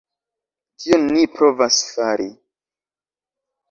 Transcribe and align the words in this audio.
Tion 0.85 1.05
ni 1.13 1.27
provas 1.37 1.79
fari. 1.93 2.29